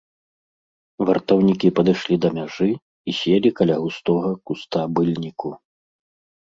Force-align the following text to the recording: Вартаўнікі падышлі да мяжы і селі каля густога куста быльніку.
Вартаўнікі 1.09 1.67
падышлі 1.79 2.15
да 2.25 2.29
мяжы 2.39 2.69
і 2.75 3.11
селі 3.19 3.49
каля 3.61 3.75
густога 3.85 4.29
куста 4.51 4.79
быльніку. 4.99 5.49